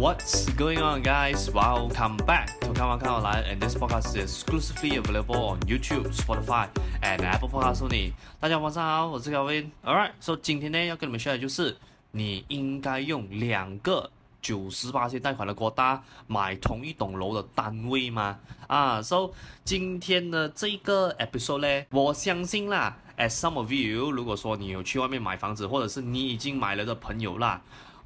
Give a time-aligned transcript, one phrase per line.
[0.00, 1.50] What's going on, guys?
[1.52, 6.68] Welcome back to 看完看好来 and this podcast is exclusively available on YouTube, Spotify,
[7.02, 8.14] and Apple Podcasts only.
[8.40, 9.66] 大家晚上好，我是 Kevin.
[9.84, 11.76] Alright, so 今天呢要跟你们说的就是，
[12.12, 14.10] 你应该用两个
[14.40, 18.38] 九十八千贷款的国大买同一栋楼的单位吗？
[18.68, 19.30] 啊，so
[19.66, 27.60] 今天的这个 episode 呢，我相信啦，as some of you，如果说你有去外面买房子，或者是你已经买了的朋友啦。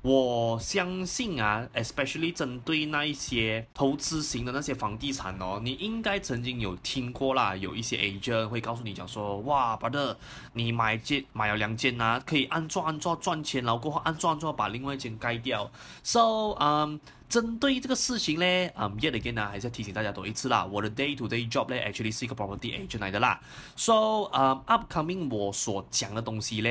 [0.04, 10.14] 我相信啊，especially 针对那一些投资型的那些房地产哦，你应该曾经有听过啦，有一些 agent 会告诉你讲说，哇把这
[10.52, 15.70] 你买件买了两间啊，可以按做按做赚钱，然后过后按做按做把另外一间盖掉。
[16.02, 17.00] So，嗯，
[17.30, 18.44] 针对这个事情呢，
[18.76, 23.40] 嗯，yet again 呢，还是要提醒大家多一次啦，我的 day to day job 呢，actually 是一个 property agent 来的啦。
[23.74, 26.68] So，嗯，upcoming 我所讲的东西呢。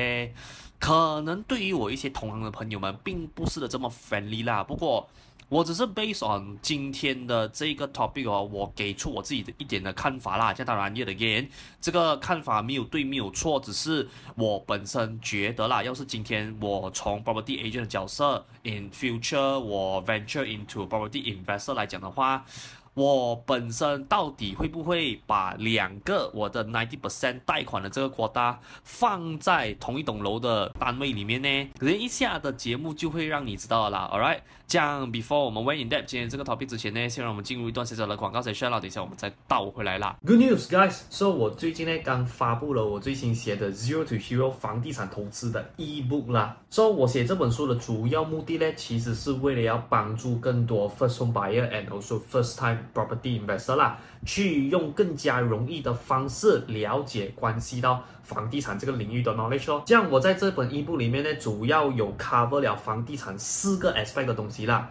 [0.78, 4.62] 可能对于我一些同行的朋友们，并不是的这么 friendly 啦。
[4.62, 5.08] 不过，
[5.48, 10.52] 我只是 based on 今天的这个 topic 哦，我给出我自己的一点的看法啦。
[10.52, 11.48] 这当然，yet again，
[11.80, 15.82] 这个看法没有对，没有错，只是我本身觉得啦。
[15.82, 22.44] 要是今天我从 property agent 的角色，in future 我 venture into property investor 来讲的话。
[22.94, 31.70] 我本身到底会不会把两个我的 ninety percent 贷款的这个 quota 放在同一栋楼的单位里面呢？
[31.78, 34.10] 可能一下的节目就会让你知道了。
[34.12, 38.74] All right，这样 before 我们 went in depth 今天这个 topic 之前呢，先让我们进入一段小小的广告才需要。
[38.74, 40.16] 等一下我们再倒回来啦。
[40.26, 41.02] Good news, guys！
[41.08, 46.56] 说、so, 我最近呢刚发布了我最新写的 Zero to Hero 房地产投资的 ebook 啦。
[46.70, 59.82] 说、so, 我写这本书的主要目的呢，其实是为了要帮助更多 first home buyer and also first time property investor 啦，去用更加容易的方式了解关系到房地产这个领域的 knowledge 哦。
[59.86, 64.90] 像我在这本 ebook 里面呢，主要有 cover 了房地产四个 aspect 的东西啦。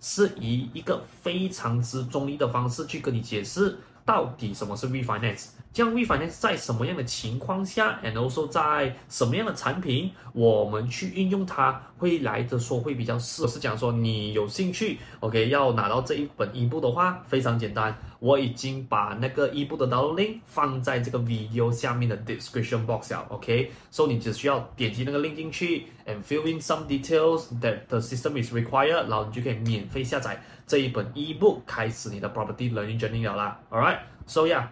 [0.00, 5.48] 是以一个非常之中立的方式去跟你解释到底什么是 refinance。
[5.78, 13.46] 这样 refinance 在什么样的情况下，and also 在什么样的产品，我们去运用它，会来的说会比较适合。
[13.46, 24.08] 是讲说你有兴趣，OK，要拿到这一本 ebook 的话，非常简单，我已经把那个 ebook 的 download link 放在这个 video 下面的 description box 了，OK，so、okay?
[24.08, 32.98] 你只需要点击那个 link 进去，and fill in some details that the system is required，然后你就可以免费下载这一本 ebook，开始你的 property learning
[32.98, 34.66] journey 了啦 All right，so yeah。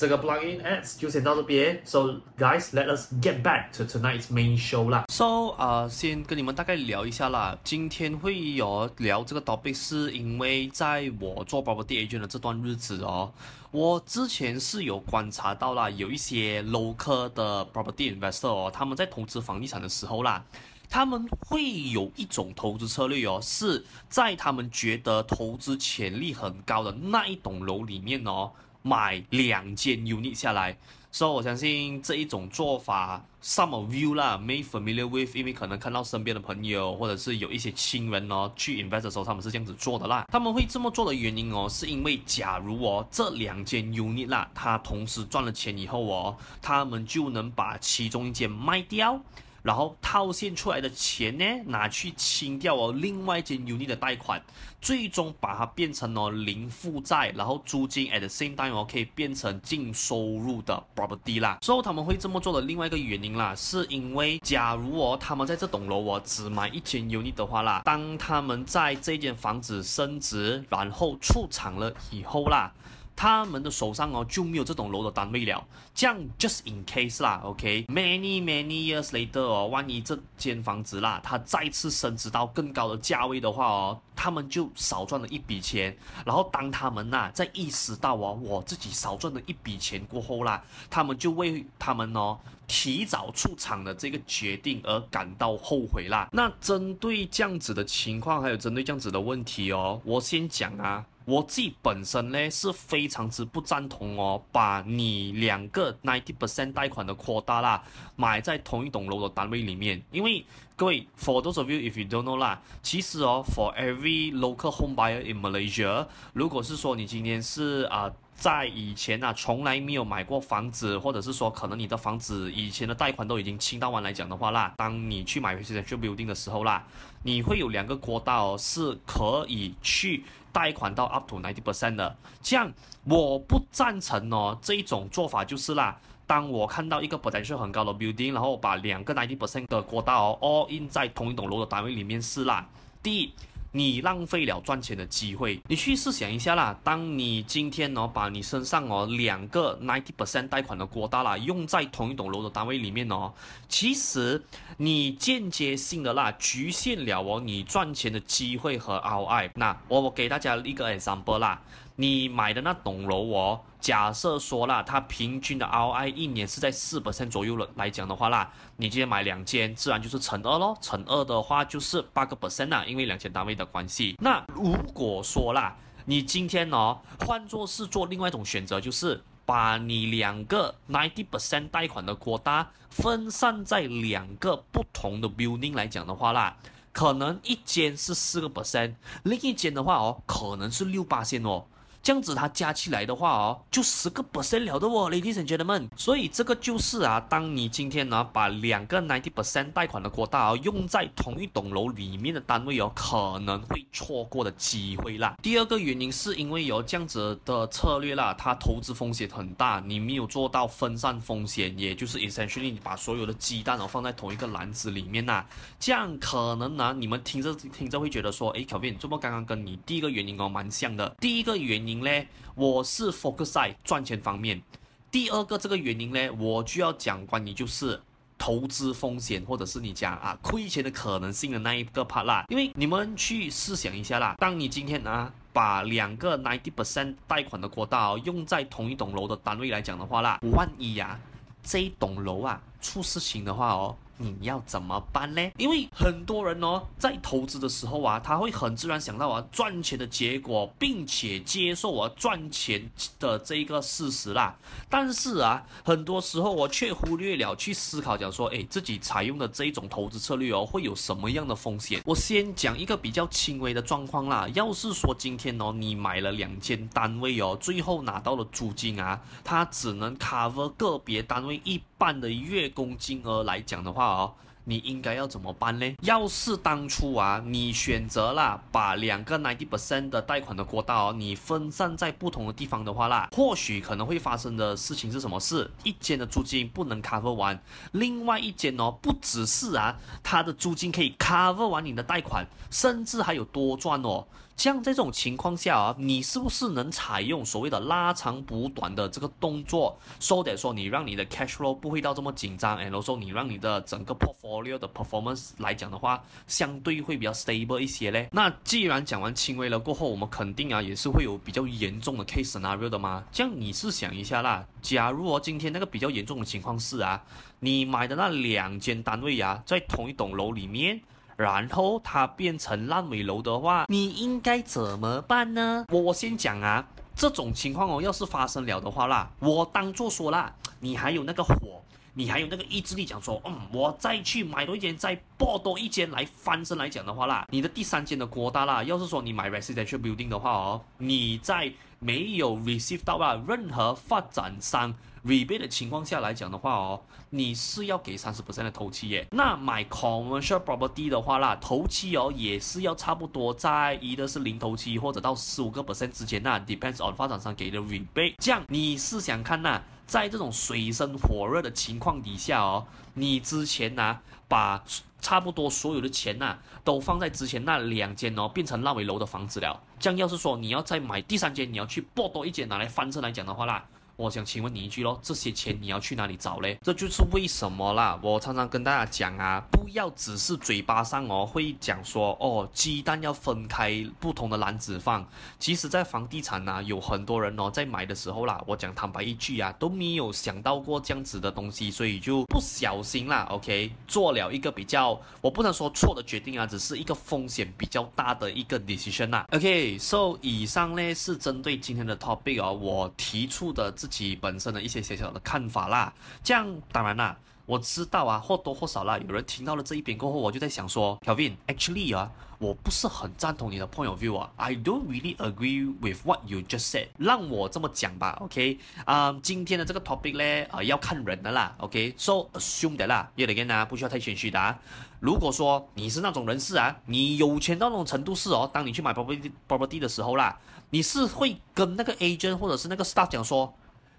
[0.00, 5.04] 这个 plugin ads 就先到这边，so guys let us get back to tonight's main show 啦。
[5.10, 7.58] So 啊、先跟你们大概聊一下啦。
[7.62, 13.30] 今天会有聊这个 topic，是因为在我做 property agent 的这段日子哦，
[13.72, 20.42] 我之前是有观察到啦，有一些 local 的 property investor 哦，他们在投资房地产的时候啦，
[20.88, 28.50] 他们会有一种投资策略哦，是在他们觉得投资潜力很高的那一栋楼里面哦。
[28.82, 30.76] 买两间 unit 下来，
[31.12, 40.26] 所以我相信这一种做法，some of you 啦，may familiar with，因为可能看到身边的朋友或者是有一些亲人哦，去 invest 的时候，他们是这样子做的啦。
[40.30, 49.20] 他们会这么做的原因哦，是因为假如哦这两间 unit 啦，他同时赚了钱以后哦，他们就能把其中一间卖掉。
[49.62, 54.42] 然后套现出来的钱呢，拿去清掉哦另外一间 unit 的贷款，
[54.80, 61.58] 最终把它变成哦零负债，然后租金 at the same time 哦可以变成净收入的 property 啦。
[61.60, 72.72] 之后他们会这么做的另外一个原因啦，是因为假如哦他们在这栋楼哦只买一间 unit 的话啦，当他们在这间房子升值然后出场了以后啦。
[73.14, 75.62] 他们的手上哦就没有这栋楼的单位了。
[75.94, 85.94] 这样 just in case 啦，OK，many many years later 哦，万一这间房子啦，它再次升值到更高的价位的话哦，他们就少赚了一笔钱。
[86.24, 96.28] 然后当他们呐在意识到哦，我自己少赚了一笔钱过后啦，他们就为他们哦提早出场的这个决定而感到后悔啦。
[96.32, 101.04] 那针对这样子的情况，还有针对这样子的问题哦，我先讲啊。
[101.26, 107.82] 我自己本身呢是非常之不赞同哦，把你两个 ninety percent 贷款的扩大啦，
[108.16, 110.44] 买在同一栋楼的单位里面，因为
[110.74, 125.98] 各位，for those of you if you don't know 啦，其实哦，for every local home buyer in Malaysia，如果是说你今天是啊、在以前啊从来没有买过房子，或者是说可能你的房子以前的贷款都已经清到完来讲的话啦，当你去买 residential
[125.98, 126.82] building 的时候啦，
[127.22, 130.24] 你会有两个国道，是可以去。
[130.52, 132.72] 贷款到 up to ninety percent 的，这样
[133.04, 134.58] 我不赞成哦。
[134.60, 135.96] 这一种做法就是啦，
[136.26, 142.66] 当我看到一个 potential 很高的 building，然后把两个 ninety percent 的国道 all in 在同一栋楼的单位里面是啦。
[143.00, 143.32] 第一。
[143.72, 145.60] 你浪费了赚钱的机会。
[145.68, 153.32] 你去试想一下啦，当你今天哦，把你身上哦两个 ninety percent 贷款的国大啦，用在同一栋楼的单位里面哦，
[153.68, 154.42] 其实
[154.78, 159.50] 你间接性的啦，局限了哦你赚钱的机会和 ROI。
[159.54, 161.60] 那我给大家一个 example 啦。
[162.00, 174.16] 你买的那栋楼哦，假设说啦，它平均的 ROI 一年是在四 percent 左右了来讲的话啦，你今天买两间，自然就是乘二咯，乘二的话就是八个 percent 啦，因为两千单位的关系。
[174.18, 175.76] 那如果说啦，
[176.06, 186.56] 你今天哦，换作是做另外一种选择，就是把你两个 ninety percent 贷款的扩大分散在两个不同的 building 来讲的话啦，
[186.92, 188.94] 可能一间是四个 percent，
[189.24, 191.66] 另一间的话哦，可能是六八线哦。
[192.02, 195.86] 这样子它加起来的话哦，就十个 percent 了的哦，ladies and gentlemen。
[195.96, 205.36] 所以这个就是啊，当你今天呢把两个 ninety percent 贷款的扩大哦用在同一栋楼里面的单位哦，可能会错过的机会啦。
[205.42, 215.44] 第二个原因是因为有这样子的策略啦，它投资风险很大，你没有做到分散风险，也就是 essentially 你把所有的鸡蛋哦放在同一个篮子里面呐，
[215.78, 221.89] 这样可能呢你们听着听着会觉得说，诶，Kelvin，这么刚刚跟你第一个原因哦蛮像的，第一个原因。
[221.98, 224.62] 呢，我是 focus 在赚钱方面。
[225.10, 228.00] 第二个这个原因呢，我就要讲关于就是
[228.38, 232.44] 投资风险，或者是你讲啊亏钱的可能性的那一个 part 啦。
[232.48, 241.20] 因为你们去试想一下啦，当你今天啊把两个90%贷款的国大用在同一栋楼的单位来讲的话啦，万一呀、啊、
[241.62, 243.96] 这一栋楼啊出事情的话哦。
[244.20, 245.50] 你要怎么办呢？
[245.56, 254.54] 因为很多人哦，在投资的时候啊，他会很自然想到啊赚钱的结果，并且接受啊赚钱的这一个事实啦。
[254.90, 262.02] 但是啊，很多时候我却忽略了去思考，讲说，哎，自己采用的这一种投资策略哦，会有什么样的风险？
[262.04, 264.46] 我先讲一个比较轻微的状况啦。
[264.54, 274.06] 要是说今天哦，你买了两间单位哦，最后拿到了租金啊，它只能 cover 个别单位一半的月供金额来讲的话。
[274.06, 275.96] 哦，你应该要怎么办呢？
[276.02, 285.70] 要是当初啊，你选择了把两个90%的贷款的国大哦，你分散在不同的地方的话啦，或许可能会发生的事情是什么事？
[285.84, 287.60] 一间的租金不能 cover 完，
[287.92, 294.26] 另外一间哦，不只是啊，它的租金可以 cover 完你的贷款，甚至还有多赚哦。
[294.56, 308.28] 像这种情况下啊，你是不是能采用所谓的拉长补短的这个动作说点说你让你的 cash flow 不会到这么紧张，and also 你让你的整个 portfolio 的 performance 来讲的话，相对会比较 stable 一些嘞。
[308.32, 313.22] 那既然讲完轻微了过后，我们肯定啊也是会有比较严重的 case scenario 的嘛。
[313.30, 317.22] 这样你试想一下啦，假如哦今天那个比较严重的情况是啊，
[317.60, 321.00] 你买的那两间单位啊，在同一栋楼里面。
[321.36, 325.86] 然后它变成烂尾楼的话，你应该怎么办呢？
[325.88, 326.86] 我我先讲啊，
[327.16, 331.82] 这种情况哦，要是发生了的话啦，我当做说啦，你还有那个火，
[332.20, 349.26] 你还有那个意志力，讲说，嗯，我再去买多一间，再爆多一间来翻身来讲的话啦，你的第三间的扩大啦，要是说你买 residential building 的话哦，你在没有 receive 到啊任何发展商尾备的情况下来讲的话哦，你是要给三十 percent 的头期耶。
[349.32, 358.34] 那买 commercial property 的话啦，头期哦也是要差不多在一的是零头期或者到十五个 percent 之间那 depends on 发展商给的 rebate。
[358.38, 364.82] 这样你是想看呐、在这种水深火热的情况底下哦，你之前呢、啊、把
[365.20, 369.82] 差不多所有的钱呐、都放在之前那两间哦变成烂尾楼的房子了。
[369.98, 373.84] 这样要是说你要再买第三间，你要去剥多一间拿来翻身来讲的话啦。
[374.20, 376.78] 我想请问你一句喽，这些钱你要去哪里找嘞？
[376.82, 378.20] 这就是为什么啦。
[378.22, 385.26] 我常常跟大家讲啊，要只是嘴巴上哦会讲说哦，鸡蛋要分开不同的篮子放。
[385.58, 393.46] 其实，在房地产呐，有很多人哦在买的时候啦，我讲坦白一句啊，都没有想到过这样子的东西，所以就不小心啦。
[393.50, 399.46] OK，做了一个比较，我不能说错的决定啊，只是一个风险比较大的一个 decision 啦。
[399.52, 407.36] OK，so 以上呢是针对今天的 topic 哦，我提出的自己本身的一些小小的看法啦，这样当然啦，
[407.70, 417.06] 我知道啊，或多或少啦，有人听到了这一边过后，我就在想说，Kevin，actually 啊，我不是很赞同你的 point of view 啊，I don't really agree with what you just said。
[417.16, 424.76] 让我这么讲吧，OK，啊、今天的这个 topic 呢，啊、要看人的啦，OK，so assume 的啦，也得跟大家不需要太谦虚的啊。
[425.20, 430.58] 如果说你是那种人士啊，你有钱到那种程度是哦，当你去买 property property 的时候啦，
[430.90, 433.72] 你是会跟那个 agent 或者是那个 staff 讲说。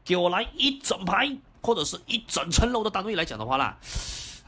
[0.03, 1.29] 给我来一整排
[1.61, 3.77] 或者是一整层楼的单位来讲的话啦，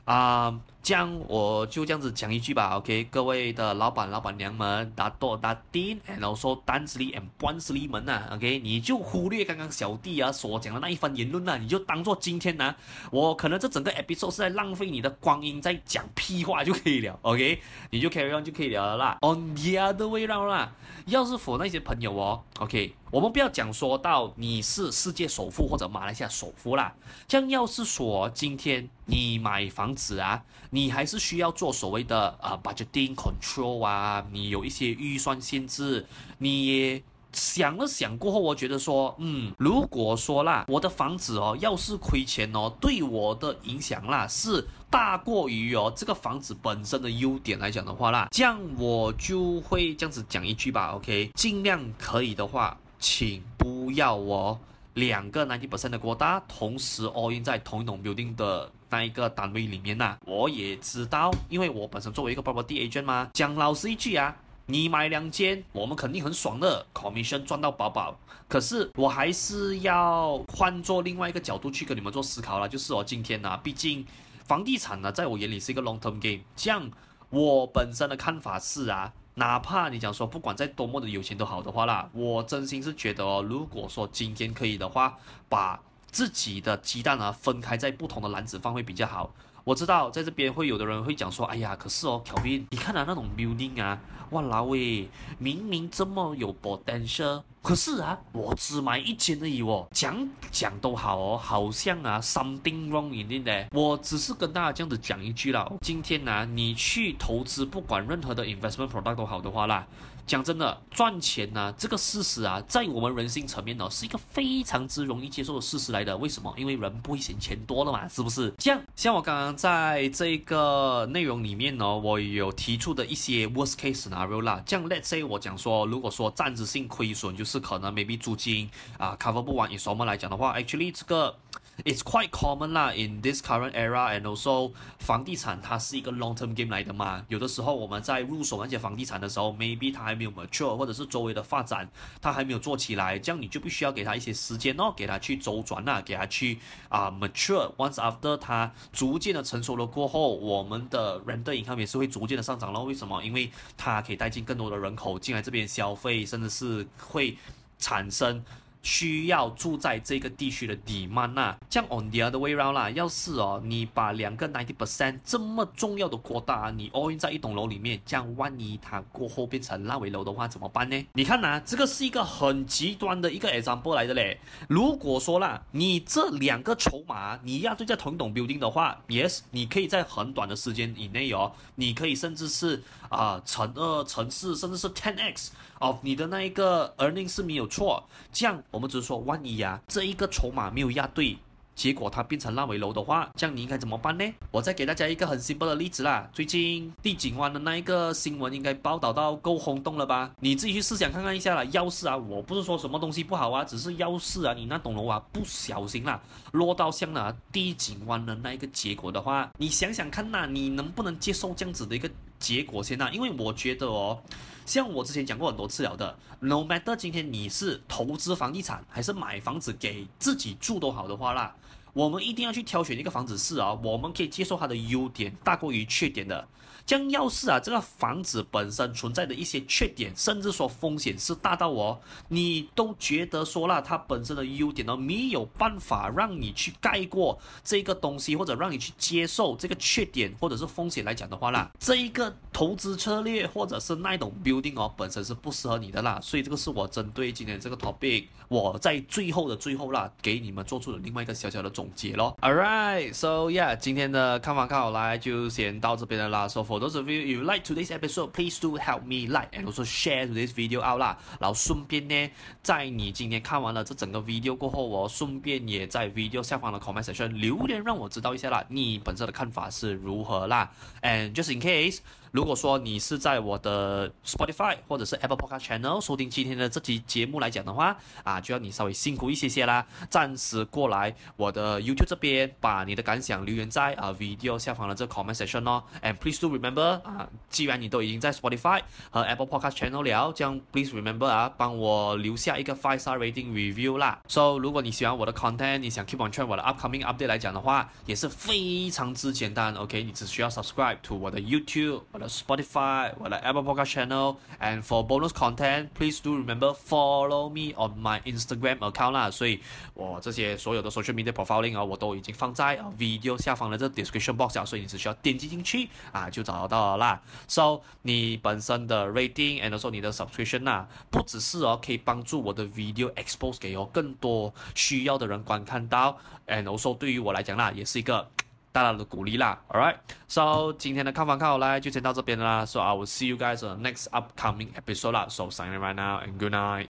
[0.05, 12.75] 啊、这样我就这样子讲一句吧，OK，各位的老板、老板娘们，大多大丁，然后说单子里 and 官司里们呐，OK，你就忽略刚刚小弟啊所讲的那一番言论呐，你就当做今天呢、
[13.11, 17.61] 我可能这整个 episode 是在浪费你的光阴，在讲屁话就可以了，OK，
[17.91, 20.69] 你就 carry on 就可以了啦，on the other way round 啦，
[21.05, 22.93] 要是 for 那些朋友哦，OK。
[23.09, 26.91] 我们不要讲说到你是世界首富或者马来西亚首富啦，
[27.27, 30.43] 这样要是说今天你买房子啊，
[30.74, 36.03] 你还是需要做所谓的呃 budgeting control 啊，你有一些预算限制，
[36.39, 52.77] 你想了想过后，我觉得说，嗯，如果说啦，我的房子哦，要是亏钱哦，对我的影响啦是大过于哦这个房子本身的优点来讲的话啦，这样我就会这样子讲一句吧，OK，尽量可以的话。
[53.06, 54.58] 请不要哦，
[54.93, 64.35] 两个90%的国大同时 all in 在同一栋 building 的那一个单位里面呐、我也知道，因为我本身作为一个 property agent 嘛，讲老实一句啊，
[64.67, 68.19] 你买两间，我们肯定很爽的，commission 赚到饱饱。
[68.47, 74.05] 可是我还是要换做另外一个角度去跟你们做思考了，就是哦，今天呢、毕竟
[74.45, 76.43] 房地产呢，在我眼里是一个 long term game。
[76.55, 76.91] 这样，
[77.31, 79.12] 我本身的看法是啊。
[79.35, 85.17] 哪怕你讲说不管再多么的有钱都好的话啦，我真心是觉得哦，如果说今天可以的话，
[85.49, 89.33] 把自己的鸡蛋啊分开在不同的篮子放会比较好。
[89.63, 93.99] 我知道在这边会有的人会讲说，哎呀，可是哦小斌你看啊那种 building 啊，
[94.31, 95.09] 哇啦喂，
[95.39, 97.43] 明明这么有 potential。
[97.63, 99.88] 可是啊，我只买一间而已哦。
[99.91, 103.67] 讲讲都好哦，好像啊，something wrong in it 的。
[103.72, 105.72] 我只是跟大家这样子讲一句啦。
[105.79, 109.88] 今天呢、你去投资，不管任何的 investment product 都好的话啦。
[110.25, 116.15] 讲真的，赚钱呢、啊，这个事实啊，在我们人性层面呢，是一个非常之容易接受的事实来的。
[116.18, 116.53] 为什么？
[116.58, 118.53] 因为人不会嫌钱多了嘛，是不是？
[118.58, 124.63] 这样，像我刚刚在这个内容里面呢，我有提出的一些 worst case scenario 啦。
[124.65, 131.36] 这样，let's say 我讲说，如果说暂时性亏损，就是可能 maybe 租金啊 cover 不完，以什么来讲的话，actually 这个。
[131.84, 137.25] It's quite common 啦，in this current era，and also 房地产它是一个 long term game 来的嘛。
[137.30, 141.89] 有的时候我们在入手那些房地产的时候，maybe 它还没有 mature，或者是周围的发展
[142.22, 147.74] 它还没有做起来，这样你就必须要给它一些时间哦，给它去周转呐，给它去啊、mature。
[147.75, 152.84] Once after 它逐渐的成熟了过后，我们的 rental income 也是会逐渐的上涨了。
[152.84, 153.24] 为什么？
[153.24, 157.36] 因为它可以带进更多的人口进来这边消费，甚至是会
[157.80, 158.46] 产生。
[158.83, 162.89] 需要住在这个地区的 demand 呐，这样 on the other way round 啦。
[162.91, 171.05] 要是哦，你把两个 ninety percent 这么重要的国大，你 all in 在一栋楼里面，这样万一它过后变成烂尾楼的话，怎么办呢？
[171.13, 174.37] 你看呐、啊，这个是一个很极端的一个 example 来的嘞。
[174.67, 182.83] 如果说啦，你这两个筹码你要对在同一栋 building 的话，yes，你可以在很短的时间以内哦，你可以甚至是
[183.13, 185.51] 啊、乘二乘四，甚至是 ten x。
[185.79, 191.38] 哦，你的那一个 earning 是没有错，这样我们只是说，万一呀，这一个筹码没有压对，
[191.75, 194.24] 结果它变成烂尾楼的话，这样你应该怎么办呢？
[194.50, 200.32] 我再给大家一个很 simple 的例子啦，最近帝景湾的那一个新闻应该报道到够轰动了吧？
[200.39, 206.22] 你自己去试想看看一下啦，要是啊，我不是说什么东西不好啊，只是要是啊，你那栋楼啊不小心啦
[206.53, 212.10] 落到像那帝景湾的那一个结果的话，你想想看呐，你能不能接受这样子的一个
[212.43, 213.09] 结果先啦？
[213.13, 214.21] 因为我觉得哦。
[214.65, 221.53] 像我之前讲过很多次了的，no matter 今天你是投资房地产还是买房子给自己住都好的话啦，
[221.93, 226.47] 我们一定要去挑选一个房子是啊，我们可以接受它的优点大过于缺点的。
[226.85, 231.97] 这样要是啊，这个房子本身存在的一些缺点，甚至说风险是大到哦，
[232.27, 246.19] 你都觉得说了它本身的优点呢，没有办法让你去盖过这个东西，或者让你去接受这个缺点或者是风险来讲的话啦，这一个投资策略或者是那种 building 哦，本身是不适合你的啦。
[246.21, 252.37] 所以这个是我针对今天这个 topic，我在最后的最后啦，给你们做出了另外一个小小的总总结咯。
[252.41, 256.47] Alright，so yeah，今天的看房看好来就先到这边了啦。
[256.47, 259.83] So For those of you you like today's episode, please do help me like and also
[259.83, 261.17] share today's video out 啦。
[261.41, 270.71] 然后顺便呢，在你今天看完了这整个 video 过后，哦顺便也在 video 下方的 comment section 留言，让我知道一下啦，你本身的看法是如何啦。
[271.01, 271.99] And just in case。
[272.33, 285.83] 如果说你是在我的 Spotify 或者是 Apple Podcast Channel 收听今天的这期节目来讲的话，啊，就要你稍微辛苦一些些啦，暂时过来我的 YouTube 这边，把你的感想留言在啊 video 下方的这个 comment section 哦。
[286.01, 293.19] And please do remember 啊，既然你都已经在 Spotify 和 Apple Podcast Channel 了，这样 please remember 啊，帮我留下一个 five star
[293.19, 294.19] rating review 啦。
[294.27, 299.75] So 如果你喜欢我的 content，你想 keep on track 我的 upcoming update 来讲的话，也是非常之简单。
[299.75, 302.01] OK，你只需要 subscribe to 我的 YouTube。
[302.27, 309.12] Spotify 我的 Apple Podcast Channel，and for bonus content，please do remember follow me on my Instagram account
[309.12, 309.30] 啦。
[309.30, 309.60] 所以
[309.94, 317.22] 我这些所有的 social media profiling 啊，我都已经放在啊 video 下方的这 description box 啊，所以你只需要点击进去啊，就找得到了啦。
[317.48, 328.30] So 你本身的 rating and also 你的 subscription 啊，不只是哦可以帮助我的 video expose 给哦更多需要的人观看到，and also 对于我来讲啦，也是一个。
[328.73, 336.20] 大大的鼓励啦，Alright，so 今天的看房看好来就先到这边啦，so I will see you guys on the next upcoming episode 啦，so signing right now
[336.20, 336.87] and good night。